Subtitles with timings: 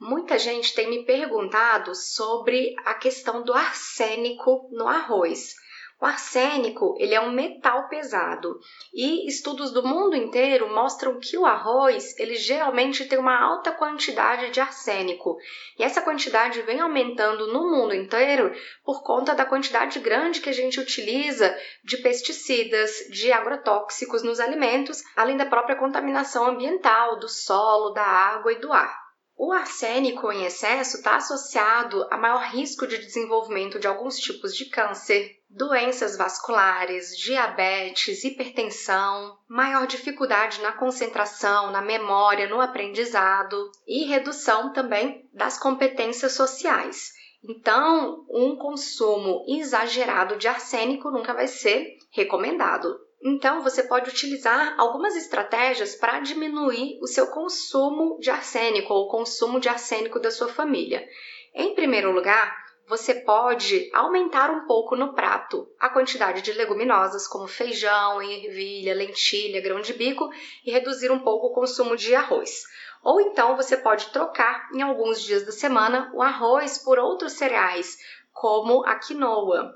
[0.00, 5.56] Muita gente tem me perguntado sobre a questão do arsênico no arroz.
[6.00, 8.60] O arsênico, ele é um metal pesado
[8.94, 14.52] e estudos do mundo inteiro mostram que o arroz, ele geralmente tem uma alta quantidade
[14.52, 15.36] de arsênico.
[15.76, 18.54] E essa quantidade vem aumentando no mundo inteiro
[18.84, 25.02] por conta da quantidade grande que a gente utiliza de pesticidas, de agrotóxicos nos alimentos,
[25.16, 29.07] além da própria contaminação ambiental do solo, da água e do ar.
[29.40, 34.64] O arsênico em excesso está associado a maior risco de desenvolvimento de alguns tipos de
[34.64, 44.72] câncer, doenças vasculares, diabetes, hipertensão, maior dificuldade na concentração, na memória, no aprendizado e redução
[44.72, 47.12] também das competências sociais.
[47.40, 52.88] Então, um consumo exagerado de arsênico nunca vai ser recomendado.
[53.20, 59.08] Então, você pode utilizar algumas estratégias para diminuir o seu consumo de arsênico ou o
[59.08, 61.04] consumo de arsênico da sua família.
[61.52, 62.54] Em primeiro lugar,
[62.88, 69.60] você pode aumentar um pouco no prato a quantidade de leguminosas, como feijão, ervilha, lentilha,
[69.60, 70.30] grão de bico,
[70.64, 72.62] e reduzir um pouco o consumo de arroz.
[73.02, 77.96] Ou então você pode trocar em alguns dias da semana o arroz por outros cereais,
[78.32, 79.74] como a quinoa.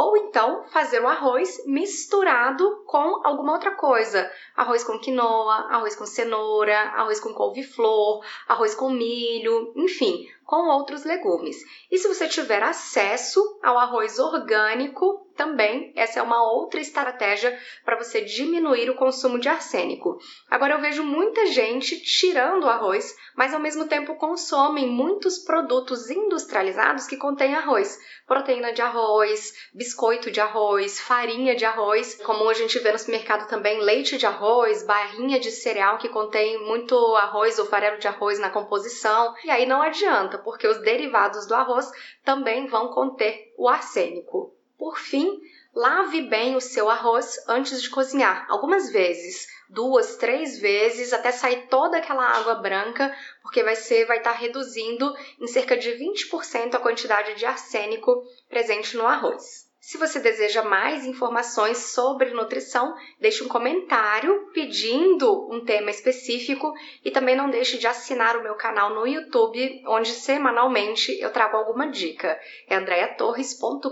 [0.00, 4.30] Ou então fazer o arroz misturado com alguma outra coisa.
[4.56, 11.04] Arroz com quinoa, arroz com cenoura, arroz com couve-flor, arroz com milho, enfim, com outros
[11.04, 11.58] legumes.
[11.90, 17.96] E se você tiver acesso ao arroz orgânico, também essa é uma outra estratégia para
[17.96, 20.18] você diminuir o consumo de arsênico.
[20.50, 26.10] Agora eu vejo muita gente tirando o arroz, mas ao mesmo tempo consomem muitos produtos
[26.10, 32.54] industrializados que contêm arroz, proteína de arroz, biscoito de arroz, farinha de arroz, como a
[32.54, 37.58] gente vê no supermercado também leite de arroz, barrinha de cereal que contém muito arroz
[37.58, 39.34] ou farelo de arroz na composição.
[39.44, 41.90] E aí não adianta, porque os derivados do arroz
[42.24, 44.54] também vão conter o arsênico.
[44.78, 45.40] Por fim,
[45.74, 51.66] lave bem o seu arroz antes de cozinhar, algumas vezes, duas, três vezes, até sair
[51.68, 56.74] toda aquela água branca, porque vai ser, vai estar tá reduzindo em cerca de 20%
[56.74, 59.67] a quantidade de arsênico presente no arroz.
[59.88, 67.10] Se você deseja mais informações sobre nutrição, deixe um comentário pedindo um tema específico e
[67.10, 71.90] também não deixe de assinar o meu canal no YouTube, onde semanalmente eu trago alguma
[71.90, 72.38] dica.
[72.68, 73.86] É andreatorres.com.br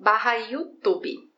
[0.00, 1.31] barra YouTube.